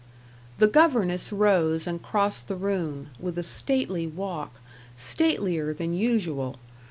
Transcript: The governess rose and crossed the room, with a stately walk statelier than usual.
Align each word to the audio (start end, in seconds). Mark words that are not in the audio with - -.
The 0.57 0.65
governess 0.65 1.31
rose 1.31 1.85
and 1.85 2.01
crossed 2.01 2.47
the 2.47 2.55
room, 2.55 3.11
with 3.19 3.37
a 3.37 3.43
stately 3.43 4.07
walk 4.07 4.59
statelier 4.97 5.75
than 5.77 5.93
usual. 5.93 6.57